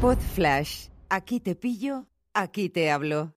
Pod 0.00 0.16
Flash. 0.16 0.88
Aquí 1.10 1.40
te 1.40 1.54
pillo, 1.54 2.06
aquí 2.32 2.70
te 2.70 2.90
hablo. 2.90 3.34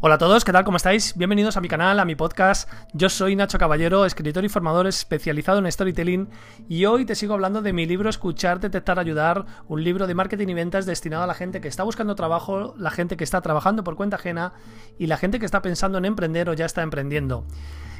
Hola 0.00 0.16
a 0.16 0.18
todos, 0.18 0.44
¿qué 0.44 0.50
tal? 0.50 0.64
¿Cómo 0.64 0.78
estáis? 0.78 1.16
Bienvenidos 1.16 1.56
a 1.56 1.60
mi 1.60 1.68
canal, 1.68 2.00
a 2.00 2.04
mi 2.04 2.16
podcast. 2.16 2.68
Yo 2.92 3.08
soy 3.08 3.36
Nacho 3.36 3.56
Caballero, 3.56 4.04
escritor 4.04 4.44
y 4.44 4.48
formador 4.48 4.88
especializado 4.88 5.60
en 5.60 5.70
storytelling 5.70 6.28
y 6.68 6.86
hoy 6.86 7.04
te 7.04 7.14
sigo 7.14 7.34
hablando 7.34 7.62
de 7.62 7.72
mi 7.72 7.86
libro 7.86 8.10
Escuchar, 8.10 8.58
Detectar, 8.58 8.98
Ayudar, 8.98 9.46
un 9.68 9.84
libro 9.84 10.08
de 10.08 10.14
marketing 10.14 10.48
y 10.48 10.54
ventas 10.54 10.86
destinado 10.86 11.22
a 11.22 11.28
la 11.28 11.34
gente 11.34 11.60
que 11.60 11.68
está 11.68 11.84
buscando 11.84 12.16
trabajo, 12.16 12.74
la 12.76 12.90
gente 12.90 13.16
que 13.16 13.22
está 13.22 13.40
trabajando 13.42 13.84
por 13.84 13.94
cuenta 13.94 14.16
ajena 14.16 14.54
y 14.98 15.06
la 15.06 15.18
gente 15.18 15.38
que 15.38 15.46
está 15.46 15.62
pensando 15.62 15.98
en 15.98 16.06
emprender 16.06 16.50
o 16.50 16.54
ya 16.54 16.64
está 16.64 16.82
emprendiendo. 16.82 17.46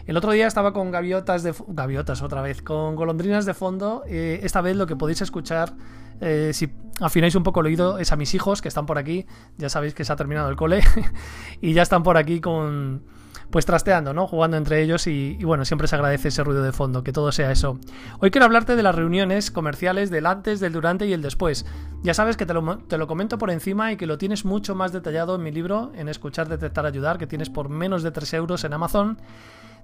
El 0.07 0.17
otro 0.17 0.33
día 0.33 0.47
estaba 0.47 0.73
con 0.73 0.91
gaviotas 0.91 1.43
de 1.43 1.55
gaviotas 1.69 2.23
otra 2.23 2.43
vez, 2.43 2.63
con 2.63 2.97
golondrinas 2.97 3.47
de 3.47 3.55
fondo. 3.55 4.03
Eh, 4.07 4.41
esta 4.43 4.61
vez 4.61 4.77
lo 4.77 4.87
que 4.87 4.97
podéis 4.97 5.23
escuchar, 5.23 5.75
eh, 6.21 6.51
si 6.53 6.73
afináis 7.01 7.35
un 7.35 7.43
poco 7.43 7.61
el 7.61 7.67
oído, 7.67 7.99
es 7.99 8.13
a 8.13 8.17
mis 8.17 8.35
hijos 8.35 8.63
que 8.63 8.69
están 8.69 8.87
por 8.87 8.99
aquí. 8.99 9.27
Ya 9.57 9.69
sabéis 9.69 9.95
que 9.95 10.05
se 10.05 10.13
ha 10.13 10.17
terminado 10.17 10.49
el 10.49 10.57
cole 10.57 10.83
y 11.61 11.73
ya 11.73 11.83
están 11.83 12.03
por 12.03 12.17
aquí 12.17 12.41
con 12.41 13.03
pues 13.51 13.67
trasteando, 13.67 14.15
¿no? 14.15 14.27
Jugando 14.27 14.57
entre 14.57 14.83
ellos 14.83 15.07
y, 15.07 15.37
bueno, 15.45 15.65
siempre 15.65 15.89
se 15.89 15.97
agradece 15.97 16.29
ese 16.29 16.45
ruido 16.45 16.63
de 16.63 16.73
fondo, 16.73 17.03
que 17.03 17.13
todo 17.13 17.33
sea 17.33 17.51
eso. 17.51 17.79
Hoy 18.21 18.31
quiero 18.31 18.45
hablarte 18.45 18.77
de 18.77 18.83
las 18.83 18.95
reuniones 18.95 19.51
comerciales 19.51 20.11
del 20.11 20.27
antes, 20.27 20.61
del 20.61 20.73
durante 20.73 21.07
y 21.07 21.13
el 21.13 21.23
después. 21.23 21.67
Ya 22.03 22.15
sabes 22.15 22.37
que 22.37 22.47
te 22.47 22.55
lo, 22.55 22.79
te 22.79 22.97
lo 22.97 23.07
comento 23.09 23.39
por 23.39 23.51
encima 23.51 23.93
y 23.93 23.97
que 23.97 24.07
lo 24.07 24.19
tienes 24.19 24.45
mucho 24.45 24.75
más 24.75 24.93
detallado 24.93 25.35
en 25.35 25.43
mi 25.43 25.51
libro, 25.51 25.91
en 25.97 26.09
Escuchar, 26.09 26.49
Detectar, 26.49 26.87
Ayudar, 26.87 27.19
que 27.19 27.27
tienes 27.27 27.51
por 27.51 27.69
menos 27.69 28.03
de 28.03 28.13
3 28.13 28.35
euros 28.35 28.63
en 28.63 28.73
Amazon. 28.73 29.19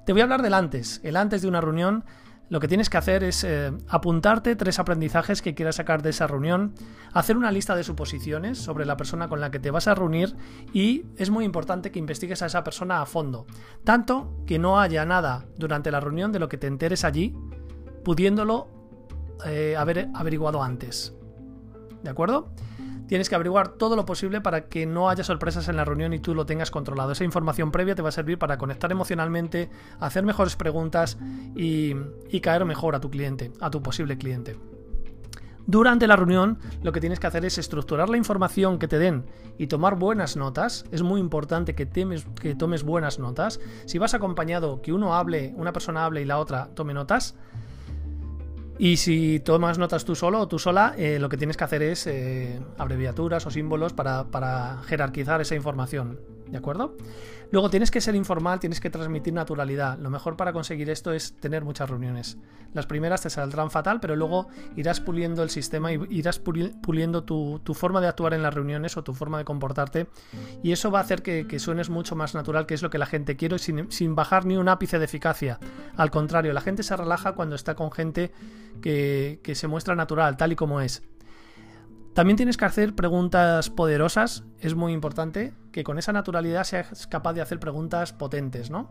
Te 0.06 0.12
voy 0.12 0.20
a 0.20 0.24
hablar 0.24 0.42
del 0.42 0.54
antes. 0.54 1.00
El 1.02 1.16
antes 1.16 1.42
de 1.42 1.48
una 1.48 1.60
reunión, 1.60 2.04
lo 2.48 2.60
que 2.60 2.68
tienes 2.68 2.88
que 2.88 2.96
hacer 2.96 3.24
es 3.24 3.42
eh, 3.42 3.72
apuntarte 3.88 4.54
tres 4.54 4.78
aprendizajes 4.78 5.42
que 5.42 5.56
quieras 5.56 5.74
sacar 5.74 6.00
de 6.00 6.10
esa 6.10 6.28
reunión, 6.28 6.74
hacer 7.12 7.36
una 7.36 7.50
lista 7.50 7.74
de 7.74 7.82
suposiciones 7.82 8.56
sobre 8.56 8.86
la 8.86 8.96
persona 8.96 9.26
con 9.28 9.40
la 9.40 9.50
que 9.50 9.58
te 9.58 9.72
vas 9.72 9.88
a 9.88 9.96
reunir 9.96 10.36
y 10.72 11.06
es 11.16 11.30
muy 11.30 11.44
importante 11.44 11.90
que 11.90 11.98
investigues 11.98 12.40
a 12.42 12.46
esa 12.46 12.62
persona 12.62 13.02
a 13.02 13.06
fondo. 13.06 13.46
Tanto 13.82 14.32
que 14.46 14.60
no 14.60 14.78
haya 14.78 15.04
nada 15.04 15.46
durante 15.58 15.90
la 15.90 15.98
reunión 15.98 16.30
de 16.30 16.38
lo 16.38 16.48
que 16.48 16.56
te 16.56 16.68
enteres 16.68 17.02
allí, 17.02 17.34
pudiéndolo 18.04 18.68
eh, 19.44 19.74
haber 19.76 20.08
averiguado 20.14 20.62
antes. 20.62 21.16
¿De 22.04 22.10
acuerdo? 22.10 22.52
Tienes 23.06 23.28
que 23.28 23.34
averiguar 23.34 23.68
todo 23.68 23.94
lo 23.94 24.04
posible 24.04 24.40
para 24.40 24.68
que 24.68 24.84
no 24.84 25.08
haya 25.08 25.22
sorpresas 25.22 25.68
en 25.68 25.76
la 25.76 25.84
reunión 25.84 26.12
y 26.12 26.18
tú 26.18 26.34
lo 26.34 26.46
tengas 26.46 26.70
controlado. 26.70 27.12
Esa 27.12 27.24
información 27.24 27.70
previa 27.70 27.94
te 27.94 28.02
va 28.02 28.08
a 28.08 28.12
servir 28.12 28.38
para 28.38 28.58
conectar 28.58 28.90
emocionalmente, 28.90 29.70
hacer 30.00 30.24
mejores 30.24 30.56
preguntas 30.56 31.18
y, 31.54 31.94
caer 32.40 32.64
mejor 32.64 32.94
a 32.94 33.00
tu 33.00 33.10
cliente, 33.10 33.52
a 33.60 33.70
tu 33.70 33.82
posible 33.82 34.18
cliente. 34.18 34.56
Durante 35.66 36.06
la 36.06 36.14
reunión 36.14 36.58
lo 36.82 36.92
que 36.92 37.00
tienes 37.00 37.18
que 37.18 37.26
hacer 37.26 37.44
es 37.44 37.58
estructurar 37.58 38.08
la 38.08 38.16
información 38.16 38.78
que 38.78 38.86
te 38.86 38.98
den 38.98 39.26
y 39.58 39.66
tomar 39.66 39.96
buenas 39.96 40.36
notas. 40.36 40.84
Es 40.92 41.02
muy 41.02 41.20
importante 41.20 41.74
que, 41.74 41.88
que, 41.88 42.54
tomes 42.54 42.84
buenas 42.84 43.18
notas. 43.18 43.60
Si 43.84 43.98
vas 43.98 44.14
acompañado, 44.14 44.80
que 44.80 44.92
uno 44.92 45.14
hable, 45.14 45.54
una 45.56 45.72
persona 45.72 46.04
hable 46.04 46.22
y 46.22 46.24
la 46.24 46.38
otra 46.38 46.68
tome 46.74 46.94
notas, 46.94 47.36
y 48.78 48.98
si 48.98 49.40
tomas 49.40 49.78
notas 49.78 50.04
tú 50.04 50.14
solo 50.14 50.40
o 50.40 50.48
tú 50.48 50.58
sola, 50.58 50.94
eh, 50.98 51.18
lo 51.18 51.28
que 51.28 51.36
tienes 51.36 51.56
que 51.56 51.64
hacer 51.64 51.82
es 51.82 52.06
eh, 52.06 52.60
abreviaturas 52.76 53.46
o 53.46 53.50
símbolos 53.50 53.92
para, 53.92 54.24
para, 54.24 54.82
jerarquizar 54.86 55.40
esa 55.40 55.54
información. 55.54 56.35
¿De 56.48 56.58
acuerdo? 56.58 56.96
Luego 57.50 57.70
tienes 57.70 57.90
que 57.90 58.00
ser 58.00 58.14
informal, 58.14 58.60
tienes 58.60 58.80
que 58.80 58.90
transmitir 58.90 59.32
naturalidad. 59.32 59.98
Lo 59.98 60.10
mejor 60.10 60.36
para 60.36 60.52
conseguir 60.52 60.90
esto 60.90 61.12
es 61.12 61.34
tener 61.34 61.64
muchas 61.64 61.88
reuniones. 61.88 62.38
Las 62.72 62.86
primeras 62.86 63.22
te 63.22 63.30
saldrán 63.30 63.70
fatal, 63.70 64.00
pero 64.00 64.16
luego 64.16 64.48
irás 64.76 65.00
puliendo 65.00 65.42
el 65.42 65.50
sistema 65.50 65.92
y 65.92 66.00
irás 66.10 66.38
puliendo 66.38 67.24
tu, 67.24 67.60
forma 67.74 68.00
de 68.00 68.08
actuar 68.08 68.34
en 68.34 68.42
las 68.42 68.52
reuniones 68.52 68.96
o 68.96 69.04
tu 69.04 69.14
forma 69.14 69.38
de 69.38 69.44
comportarte. 69.44 70.08
Y 70.62 70.72
eso 70.72 70.90
va 70.90 71.00
a 71.00 71.02
hacer 71.02 71.22
que, 71.22 71.58
suenes 71.58 71.88
mucho 71.88 72.16
más 72.16 72.34
natural, 72.34 72.66
que 72.66 72.74
es 72.74 72.82
lo 72.82 72.90
que 72.90 72.98
la 72.98 73.06
gente 73.06 73.36
quiere, 73.36 73.58
sin, 73.58 74.14
bajar 74.14 74.44
ni 74.44 74.56
un 74.56 74.68
ápice 74.68 74.98
de 74.98 75.04
eficacia. 75.04 75.58
Al 75.96 76.10
contrario, 76.10 76.52
la 76.52 76.60
gente 76.60 76.82
se 76.82 76.96
relaja 76.96 77.32
cuando 77.32 77.54
está 77.56 77.74
con 77.74 77.90
gente 77.90 78.32
que 78.82 79.52
se 79.54 79.68
muestra 79.68 79.94
natural, 79.94 80.36
tal 80.36 80.52
y 80.52 80.56
como 80.56 80.80
es. 80.80 81.02
También 82.16 82.38
tienes 82.38 82.56
que 82.56 82.64
hacer 82.64 82.94
preguntas 82.94 83.68
poderosas, 83.68 84.42
es 84.60 84.74
muy 84.74 84.94
importante 84.94 85.52
que 85.70 85.84
con 85.84 85.98
esa 85.98 86.14
naturalidad 86.14 86.64
seas 86.64 87.06
capaz 87.06 87.34
de 87.34 87.42
hacer 87.42 87.60
preguntas 87.60 88.14
potentes, 88.14 88.70
¿no? 88.70 88.90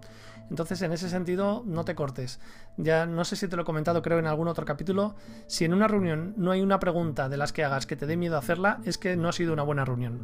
Entonces, 0.51 0.79
en 0.83 0.93
ese 0.93 1.09
sentido, 1.09 1.63
no 1.65 1.85
te 1.85 1.95
cortes. 1.95 2.39
Ya 2.77 3.07
no 3.07 3.25
sé 3.25 3.35
si 3.35 3.47
te 3.47 3.55
lo 3.55 3.63
he 3.63 3.65
comentado, 3.65 4.03
creo 4.03 4.19
en 4.19 4.27
algún 4.27 4.47
otro 4.47 4.63
capítulo, 4.63 5.15
si 5.47 5.65
en 5.65 5.73
una 5.73 5.87
reunión 5.87 6.35
no 6.37 6.51
hay 6.51 6.61
una 6.61 6.77
pregunta 6.77 7.27
de 7.27 7.37
las 7.37 7.51
que 7.51 7.63
hagas 7.63 7.87
que 7.87 7.95
te 7.95 8.05
dé 8.05 8.15
miedo 8.15 8.37
hacerla, 8.37 8.79
es 8.85 8.99
que 8.99 9.17
no 9.17 9.29
ha 9.29 9.33
sido 9.33 9.53
una 9.53 9.63
buena 9.63 9.85
reunión. 9.85 10.19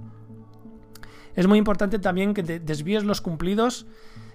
Es 1.35 1.47
muy 1.47 1.57
importante 1.57 1.97
también 1.97 2.35
que 2.35 2.43
te 2.43 2.59
desvíes 2.59 3.03
los 3.03 3.19
cumplidos 3.19 3.87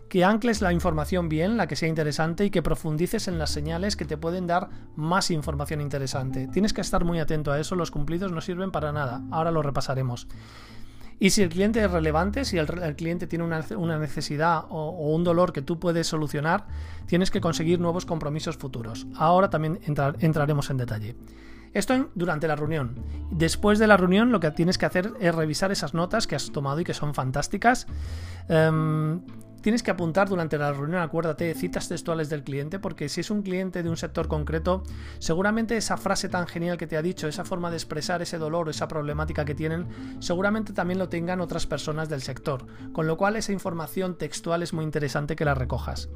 que 0.09 0.25
ancles 0.25 0.61
la 0.61 0.73
información 0.73 1.29
bien, 1.29 1.57
la 1.57 1.67
que 1.67 1.77
sea 1.77 1.89
interesante, 1.89 2.45
y 2.45 2.51
que 2.51 2.63
profundices 2.63 3.29
en 3.29 3.39
las 3.39 3.51
señales 3.51 3.97
que 3.97 4.05
te 4.05 4.17
pueden 4.17 4.47
dar 4.47 4.69
más 4.95 5.31
información 5.31 5.81
interesante. 5.81 6.49
Tienes 6.49 6.73
que 6.73 6.81
estar 6.81 7.05
muy 7.05 7.19
atento 7.19 7.53
a 7.53 7.61
eso, 7.61 7.75
los 7.77 7.91
cumplidos 7.91 8.33
no 8.33 8.41
sirven 8.41 8.71
para 8.71 8.93
nada. 8.93 9.23
Ahora 9.31 9.51
lo 9.51 9.63
repasaremos. 9.63 10.29
Y 11.19 11.31
si 11.31 11.43
el 11.43 11.49
cliente 11.49 11.83
es 11.83 11.91
relevante, 11.91 12.45
si 12.45 12.59
el, 12.59 12.67
cliente 12.95 13.27
tiene 13.27 13.45
una, 13.45 13.99
necesidad 13.99 14.65
o, 14.69 15.15
un 15.15 15.25
dolor 15.25 15.53
que 15.53 15.63
tú 15.63 15.79
puedes 15.79 16.07
solucionar, 16.07 16.67
tienes 17.07 17.31
que 17.31 17.41
conseguir 17.41 17.81
nuevos 17.81 18.05
compromisos 18.05 18.59
futuros. 18.59 19.07
Ahora 19.17 19.49
también 19.49 19.81
entraremos 20.21 20.69
en 20.69 20.77
detalle. 20.77 21.17
Esto 21.73 22.11
durante 22.15 22.49
la 22.49 22.57
reunión. 22.57 22.97
Después 23.31 23.79
de 23.79 23.87
la 23.87 23.97
reunión 23.97 24.31
lo 24.31 24.41
que 24.41 24.51
tienes 24.51 24.79
que 24.79 24.87
hacer 24.87 25.13
es 25.21 25.35
revisar 25.35 25.73
esas 25.73 25.95
notas 25.95 26.27
que 26.27 26.35
has 26.35 26.51
tomado 26.51 26.81
y 26.81 26.85
que 26.85 26.95
son 26.95 27.15
fantásticas. 27.15 27.87
Em, 28.49 29.21
tienes 29.67 29.83
que 29.83 29.91
apuntar 29.91 30.29
durante 30.29 30.59
la 30.59 30.73
reunión, 30.73 31.03
acuérdate, 31.03 31.53
citas 31.53 31.89
textuales 31.89 32.29
del 32.29 32.45
cliente, 32.45 32.79
porque 32.79 33.09
si 33.09 33.23
es 33.23 33.33
un 33.33 33.43
cliente 33.43 33.83
de 33.83 33.91
un 33.91 33.97
sector 33.97 34.29
concreto, 34.29 34.85
seguramente 35.19 35.77
esa 35.77 35.97
frase 35.97 36.29
tan 36.29 36.47
genial 36.47 36.79
que 36.79 36.87
te 36.87 36.97
ha 36.97 37.03
dicho, 37.03 37.27
esa 37.27 37.45
forma 37.45 37.69
de 37.69 37.77
expresar 37.77 38.23
ese 38.23 38.39
dolor 38.39 38.69
o 38.69 38.71
esa 38.71 38.87
problemática 38.87 39.45
que 39.45 39.57
tienen, 39.57 39.89
seguramente 40.21 40.73
también 40.73 41.01
lo 41.01 41.09
tengan 41.09 41.41
otras 41.41 41.67
personas 41.67 42.09
del 42.09 42.23
sector, 42.23 42.65
con 42.93 43.09
lo 43.09 43.17
cual 43.17 43.35
esa 43.35 43.51
información 43.51 44.17
textual 44.17 44.63
es 44.63 44.73
muy 44.73 44.85
interesante 44.85 45.35
que 45.35 45.45
la 45.45 45.57
recojas. 45.57 46.11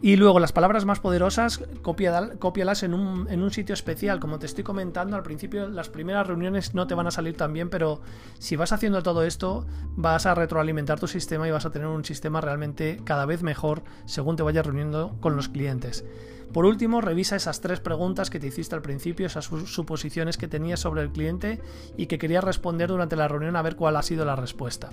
Y 0.00 0.14
luego 0.14 0.38
las 0.38 0.52
palabras 0.52 0.84
más 0.84 1.00
poderosas, 1.00 1.60
cópialas 1.82 2.82
en 2.84 2.94
un, 2.94 3.26
en 3.30 3.42
un, 3.42 3.50
sitio 3.50 3.72
especial. 3.72 4.20
Como 4.20 4.38
te 4.38 4.46
estoy 4.46 4.62
comentando, 4.62 5.16
al 5.16 5.24
principio 5.24 5.68
las 5.68 5.88
primeras 5.88 6.26
reuniones 6.26 6.72
no 6.72 6.86
te 6.86 6.94
van 6.94 7.08
a 7.08 7.10
salir 7.10 7.36
tan 7.36 7.52
bien, 7.52 7.68
pero 7.68 8.00
si 8.38 8.54
vas 8.54 8.72
haciendo 8.72 9.02
todo 9.02 9.24
esto, 9.24 9.66
vas 9.96 10.26
a 10.26 10.36
retroalimentar 10.36 11.00
tu 11.00 11.08
sistema 11.08 11.48
y 11.48 11.50
vas 11.50 11.66
a 11.66 11.70
tener 11.70 11.88
un 11.88 12.04
sistema 12.04 12.40
realmente 12.40 13.00
cada 13.04 13.26
vez 13.26 13.42
mejor 13.42 13.82
según 14.06 14.36
te 14.36 14.44
vayas 14.44 14.64
reuniendo 14.64 15.16
con 15.20 15.34
los 15.34 15.48
clientes. 15.48 16.04
Por 16.52 16.64
último, 16.64 17.00
revisa 17.00 17.36
esas 17.36 17.60
tres 17.60 17.80
preguntas 17.80 18.30
que 18.30 18.40
te 18.40 18.46
hiciste 18.46 18.74
al 18.74 18.82
principio, 18.82 19.26
esas 19.26 19.46
suposiciones 19.46 20.38
que 20.38 20.48
tenías 20.48 20.80
sobre 20.80 21.02
el 21.02 21.10
cliente 21.10 21.60
y 21.96 22.06
que 22.06 22.18
querías 22.18 22.44
responder 22.44 22.88
durante 22.88 23.16
la 23.16 23.28
reunión 23.28 23.56
a 23.56 23.62
ver 23.62 23.76
cuál 23.76 23.96
ha 23.96 24.02
sido 24.02 24.24
la 24.24 24.36
respuesta. 24.36 24.90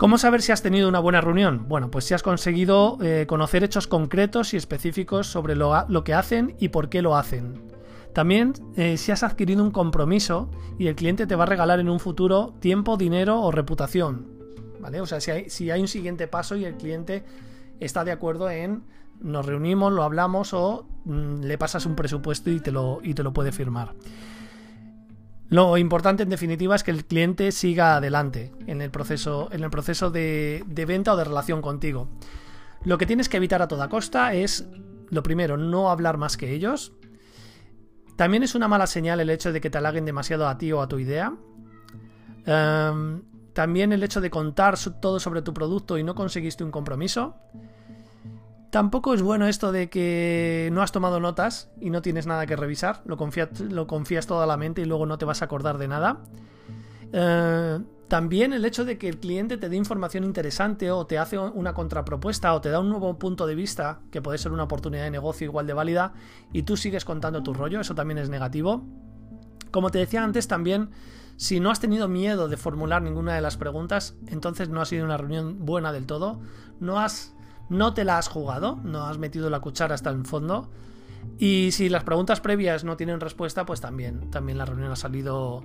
¿Cómo 0.00 0.16
saber 0.16 0.40
si 0.40 0.50
has 0.50 0.62
tenido 0.62 0.88
una 0.88 0.98
buena 0.98 1.20
reunión? 1.20 1.68
Bueno, 1.68 1.90
pues 1.90 2.06
si 2.06 2.14
has 2.14 2.22
conseguido 2.22 2.96
eh, 3.02 3.26
conocer 3.28 3.64
hechos 3.64 3.86
concretos 3.86 4.54
y 4.54 4.56
específicos 4.56 5.26
sobre 5.26 5.54
lo, 5.54 6.04
que 6.04 6.14
hacen 6.14 6.56
y 6.58 6.70
por 6.70 6.88
qué 6.88 7.02
lo 7.02 7.16
hacen. 7.16 7.70
También 8.14 8.54
eh, 8.76 8.96
si 8.96 9.12
has 9.12 9.22
adquirido 9.22 9.62
un 9.62 9.70
compromiso 9.70 10.48
y 10.78 10.86
el 10.86 10.94
cliente 10.94 11.26
te 11.26 11.36
va 11.36 11.42
a 11.42 11.46
regalar 11.46 11.80
en 11.80 11.90
un 11.90 12.00
futuro 12.00 12.54
tiempo, 12.60 12.96
dinero 12.96 13.42
o 13.42 13.50
reputación. 13.50 14.26
¿Vale? 14.80 15.02
O 15.02 15.06
sea, 15.06 15.20
si 15.20 15.70
hay, 15.70 15.80
un 15.82 15.86
siguiente 15.88 16.26
paso 16.26 16.56
y 16.56 16.64
el 16.64 16.78
cliente 16.78 17.22
está 17.78 18.02
de 18.02 18.12
acuerdo 18.12 18.48
en 18.48 18.84
nos 19.20 19.44
reunimos, 19.44 19.92
lo 19.92 20.02
hablamos 20.02 20.54
o 20.54 20.86
mm, 21.04 21.42
le 21.42 21.58
pasas 21.58 21.84
un 21.84 21.94
presupuesto 21.94 22.50
y 22.50 22.60
te 22.60 22.72
lo, 22.72 23.00
y 23.02 23.12
te 23.12 23.22
lo 23.22 23.34
puede 23.34 23.52
firmar. 23.52 23.92
Lo 25.50 25.76
importante 25.76 26.22
en 26.22 26.30
definitiva 26.30 26.76
es 26.76 26.84
que 26.84 26.92
el 26.92 27.04
cliente 27.04 27.50
siga 27.50 27.96
adelante 27.96 28.52
en 28.68 28.80
el 28.80 28.92
proceso, 28.92 29.48
en 29.50 29.64
el 29.64 29.70
proceso 29.70 30.10
de, 30.12 30.64
venta 30.86 31.12
o 31.12 31.16
de 31.16 31.24
relación 31.24 31.60
contigo. 31.60 32.08
Lo 32.84 32.98
que 32.98 33.04
tienes 33.04 33.28
que 33.28 33.38
evitar 33.38 33.60
a 33.60 33.66
toda 33.66 33.88
costa 33.88 34.32
es, 34.32 34.68
lo 35.10 35.24
primero, 35.24 35.56
no 35.56 35.90
hablar 35.90 36.18
más 36.18 36.36
que 36.36 36.54
ellos. 36.54 36.92
También 38.14 38.44
es 38.44 38.54
una 38.54 38.68
mala 38.68 38.86
señal 38.86 39.18
el 39.18 39.28
hecho 39.28 39.52
de 39.52 39.60
que 39.60 39.70
te 39.70 39.78
halaguen 39.78 40.04
demasiado 40.04 40.46
a 40.46 40.56
ti 40.56 40.70
o 40.70 40.80
a 40.80 40.88
tu 40.88 41.00
idea. 41.00 41.34
Em, 42.46 43.22
también 43.52 43.92
el 43.92 44.04
hecho 44.04 44.20
de 44.20 44.30
contar 44.30 44.76
todo 45.00 45.18
sobre 45.18 45.42
tu 45.42 45.52
producto 45.52 45.98
y 45.98 46.04
no 46.04 46.14
conseguiste 46.14 46.62
un 46.62 46.70
compromiso. 46.70 47.34
Tampoco 48.70 49.14
es 49.14 49.22
bueno 49.22 49.48
esto 49.48 49.72
de 49.72 49.90
que 49.90 50.70
no 50.72 50.82
has 50.82 50.92
tomado 50.92 51.18
notas 51.18 51.70
y 51.80 51.90
no 51.90 52.02
tienes 52.02 52.26
nada 52.26 52.46
que 52.46 52.54
revisar, 52.56 53.02
lo 53.04 53.16
confías, 53.16 54.26
toda 54.26 54.46
la 54.46 54.56
mente 54.56 54.82
y 54.82 54.84
luego 54.84 55.06
no 55.06 55.18
te 55.18 55.24
vas 55.24 55.42
a 55.42 55.46
acordar 55.46 55.76
de 55.76 55.88
nada. 55.88 56.20
Eh, 57.12 57.80
También 58.10 58.52
el 58.52 58.64
hecho 58.64 58.84
de 58.84 58.98
que 58.98 59.08
el 59.08 59.18
cliente 59.18 59.56
te 59.56 59.68
dé 59.68 59.76
información 59.76 60.24
interesante 60.24 60.90
o 60.90 61.06
te 61.06 61.16
hace 61.16 61.38
una 61.38 61.74
contrapropuesta 61.74 62.54
o 62.54 62.60
te 62.60 62.68
da 62.68 62.80
un 62.80 62.90
nuevo 62.90 63.18
punto 63.20 63.46
de 63.46 63.54
vista, 63.54 64.00
que 64.10 64.20
puede 64.20 64.36
ser 64.36 64.50
una 64.50 64.64
oportunidad 64.64 65.04
de 65.04 65.12
negocio 65.12 65.44
igual 65.44 65.68
de 65.68 65.74
válida, 65.74 66.14
y 66.52 66.62
tú 66.62 66.76
sigues 66.76 67.04
contando 67.04 67.44
tu 67.44 67.54
rollo, 67.54 67.80
eso 67.80 67.94
también 67.94 68.18
es 68.18 68.28
negativo. 68.28 68.84
Como 69.70 69.90
te 69.90 69.98
decía 69.98 70.24
antes, 70.24 70.48
también 70.48 70.90
si 71.36 71.60
no 71.60 71.70
has 71.70 71.78
tenido 71.78 72.08
miedo 72.08 72.48
de 72.48 72.56
formular 72.56 73.00
ninguna 73.00 73.34
de 73.34 73.42
las 73.42 73.56
preguntas, 73.56 74.16
entonces 74.26 74.68
no 74.68 74.80
ha 74.80 74.86
sido 74.86 75.04
una 75.04 75.16
reunión 75.16 75.64
buena 75.64 75.92
del 75.92 76.06
todo. 76.06 76.40
No 76.80 76.98
has 76.98 77.32
no 77.70 77.94
te 77.94 78.04
la 78.04 78.18
has 78.18 78.28
jugado, 78.28 78.78
no 78.84 79.06
has 79.06 79.16
metido 79.16 79.48
la 79.48 79.60
cuchara 79.60 79.94
hasta 79.94 80.10
el 80.10 80.26
fondo. 80.26 80.68
Y 81.38 81.70
si 81.72 81.88
las 81.88 82.04
preguntas 82.04 82.40
previas 82.40 82.84
no 82.84 82.96
tienen 82.96 83.20
respuesta, 83.20 83.64
pues 83.64 83.80
también, 83.80 84.30
también 84.30 84.58
la 84.58 84.66
reunión 84.66 84.90
ha 84.92 84.96
salido, 84.96 85.64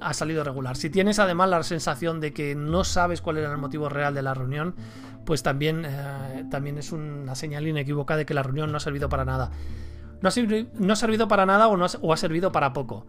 ha 0.00 0.14
salido 0.14 0.44
regular. 0.44 0.76
Si 0.76 0.88
tienes 0.88 1.18
además 1.18 1.50
la 1.50 1.62
sensación 1.62 2.20
de 2.20 2.32
que 2.32 2.54
no 2.54 2.84
sabes 2.84 3.20
cuál 3.20 3.38
era 3.38 3.50
el 3.50 3.58
motivo 3.58 3.88
real 3.88 4.14
de 4.14 4.22
la 4.22 4.34
reunión, 4.34 4.74
pues 5.26 5.42
también, 5.42 5.84
eh, 5.84 6.46
también 6.50 6.78
es 6.78 6.92
una 6.92 7.34
señal 7.34 7.66
inequívoca 7.66 8.16
de 8.16 8.24
que 8.24 8.34
la 8.34 8.42
reunión 8.42 8.70
no 8.70 8.76
ha 8.76 8.80
servido 8.80 9.08
para 9.08 9.24
nada. 9.24 9.50
No 10.20 10.28
ha, 10.28 10.32
no 10.78 10.92
ha 10.92 10.96
servido 10.96 11.26
para 11.26 11.44
nada 11.44 11.66
o, 11.66 11.76
no 11.76 11.86
o 12.00 12.12
ha 12.12 12.16
servido 12.16 12.52
para 12.52 12.72
poco. 12.72 13.04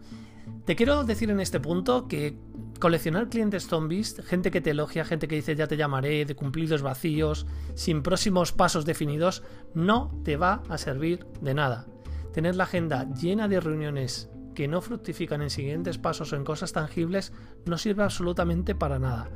Te 0.64 0.76
quiero 0.76 1.04
decir 1.04 1.30
en 1.30 1.40
este 1.40 1.60
punto 1.60 2.08
que 2.08 2.38
coleccionar 2.80 3.28
clientes 3.28 3.66
zombies, 3.66 4.20
gente 4.24 4.50
que 4.50 4.60
te 4.60 4.70
elogia, 4.70 5.04
gente 5.04 5.28
que 5.28 5.36
dice 5.36 5.54
ya 5.56 5.66
te 5.66 5.76
llamaré, 5.76 6.24
de 6.24 6.34
cumplidos 6.34 6.82
vacíos, 6.82 7.46
sin 7.74 8.02
próximos 8.02 8.52
pasos 8.52 8.84
definidos, 8.84 9.42
no 9.74 10.10
te 10.24 10.36
va 10.36 10.62
a 10.68 10.78
servir 10.78 11.26
de 11.40 11.54
nada. 11.54 11.86
Tener 12.32 12.56
la 12.56 12.64
agenda 12.64 13.08
llena 13.14 13.46
de 13.48 13.60
reuniones 13.60 14.30
que 14.54 14.68
no 14.68 14.80
fructifican 14.80 15.42
en 15.42 15.50
siguientes 15.50 15.98
pasos 15.98 16.32
o 16.32 16.36
en 16.36 16.44
cosas 16.44 16.72
tangibles 16.72 17.32
no 17.66 17.76
sirve 17.76 18.02
absolutamente 18.02 18.74
para 18.74 18.98
nada. 18.98 19.28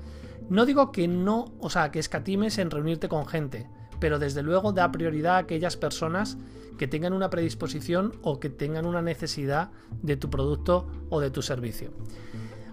No 0.48 0.64
digo 0.64 0.92
que 0.92 1.08
no, 1.08 1.46
o 1.58 1.68
sea, 1.68 1.90
que 1.90 1.98
escatimes 1.98 2.58
en 2.58 2.70
reunirte 2.70 3.08
con 3.08 3.26
gente, 3.26 3.68
pero 4.00 4.18
desde 4.18 4.42
luego 4.42 4.72
da 4.72 4.90
prioridad 4.90 5.36
a 5.36 5.38
aquellas 5.38 5.76
personas 5.76 6.38
que 6.78 6.86
tengan 6.86 7.12
una 7.12 7.30
predisposición 7.30 8.14
o 8.22 8.40
que 8.40 8.50
tengan 8.50 8.86
una 8.86 9.02
necesidad 9.02 9.70
de 10.02 10.16
tu 10.16 10.30
producto 10.30 10.86
o 11.10 11.20
de 11.20 11.30
tu 11.30 11.42
servicio. 11.42 11.90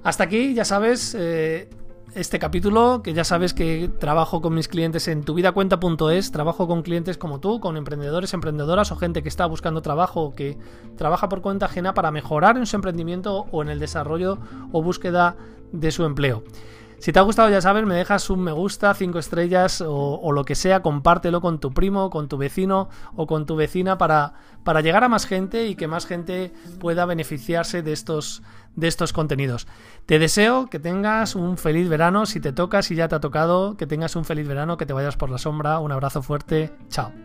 Hasta 0.03 0.25
aquí, 0.25 0.53
ya 0.53 0.63
sabes, 0.65 1.15
eh, 1.17 1.69
este 2.15 2.39
capítulo, 2.39 3.01
que 3.03 3.13
ya 3.13 3.25
sabes 3.25 3.53
que 3.53 3.89
trabajo 3.99 4.41
con 4.41 4.53
mis 4.53 4.69
clientes 4.69 5.07
en 5.09 5.23
tuvidacuenta.es, 5.23 6.31
trabajo 6.31 6.67
con 6.67 6.81
clientes 6.81 7.17
como 7.17 7.41
tú, 7.41 7.59
con 7.59 7.75
emprendedores, 7.75 8.33
emprendedoras 8.33 8.91
o 8.91 8.95
gente 8.95 9.21
que 9.21 9.29
está 9.29 9.45
buscando 9.45 9.81
trabajo 9.81 10.21
o 10.21 10.33
que 10.33 10.57
trabaja 10.95 11.27
por 11.27 11.41
cuenta 11.41 11.65
ajena 11.65 11.93
para 11.93 12.11
mejorar 12.11 12.57
en 12.57 12.65
su 12.65 12.77
emprendimiento 12.77 13.47
o 13.51 13.61
en 13.61 13.69
el 13.69 13.79
desarrollo 13.79 14.37
o 14.71 14.81
búsqueda 14.81 15.35
de 15.73 15.91
su 15.91 16.05
empleo. 16.05 16.43
Si 16.99 17.11
te 17.11 17.19
ha 17.19 17.21
gustado, 17.21 17.49
ya 17.49 17.61
sabes, 17.61 17.85
me 17.85 17.95
dejas 17.95 18.29
un 18.29 18.41
me 18.41 18.51
gusta, 18.51 18.93
cinco 18.93 19.19
estrellas 19.19 19.83
o, 19.85 20.31
lo 20.31 20.45
que 20.45 20.55
sea, 20.55 20.81
compártelo 20.81 21.41
con 21.41 21.59
tu 21.59 21.73
primo, 21.73 22.09
con 22.09 22.27
tu 22.27 22.37
vecino 22.37 22.89
o 23.15 23.27
con 23.27 23.45
tu 23.45 23.55
vecina 23.55 23.97
para, 23.97 24.33
para 24.63 24.81
llegar 24.81 25.03
a 25.03 25.09
más 25.09 25.25
gente 25.25 25.67
y 25.67 25.75
que 25.75 25.87
más 25.87 26.05
gente 26.05 26.53
pueda 26.79 27.05
beneficiarse 27.05 27.81
de 27.81 27.93
estos, 27.93 28.41
de 28.75 28.87
estos 28.87 29.13
contenidos. 29.13 29.67
Te 30.05 30.19
deseo 30.19 30.67
que 30.67 30.79
tengas 30.79 31.35
un 31.35 31.57
feliz 31.57 31.89
verano, 31.89 32.25
si 32.25 32.39
te 32.39 32.53
toca, 32.53 32.81
si 32.81 32.95
ya 32.95 33.07
te 33.07 33.15
ha 33.15 33.19
tocado, 33.19 33.77
que 33.77 33.87
tengas 33.87 34.15
un 34.15 34.25
feliz 34.25 34.47
verano, 34.47 34.77
que 34.77 34.85
te 34.85 34.93
vayas 34.93 35.17
por 35.17 35.29
la 35.29 35.37
sombra, 35.37 35.79
un 35.79 35.91
abrazo 35.91 36.21
fuerte, 36.21 36.71
chao. 36.89 37.24